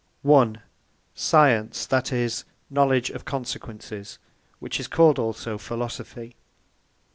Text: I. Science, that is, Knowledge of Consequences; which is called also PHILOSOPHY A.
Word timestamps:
I. 0.27 0.55
Science, 1.13 1.85
that 1.85 2.11
is, 2.11 2.43
Knowledge 2.71 3.11
of 3.11 3.23
Consequences; 3.23 4.17
which 4.57 4.79
is 4.79 4.87
called 4.87 5.19
also 5.19 5.59
PHILOSOPHY 5.59 6.29
A. 6.29 6.35